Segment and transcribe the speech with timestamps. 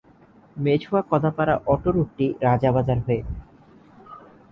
[0.57, 3.21] Mechua Kadapara auto রুটটি Rajabazar হয়ে।